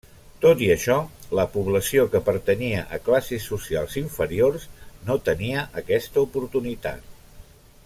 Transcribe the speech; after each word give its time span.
Tot 0.43 0.61
i 0.67 0.69
això, 0.75 0.95
la 1.39 1.43
població 1.57 2.05
que 2.15 2.21
pertanyia 2.29 2.79
a 2.97 3.01
classes 3.09 3.45
socials 3.51 3.99
inferiors 4.03 4.67
no 5.11 5.19
tenia 5.31 5.67
aquesta 5.83 6.25
oportunitat. 6.31 7.07